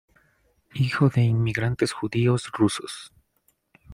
Hijo 0.73 1.09
de 1.09 1.21
inmigrantes 1.21 1.91
judíos 1.93 2.51
rusos. 2.53 3.13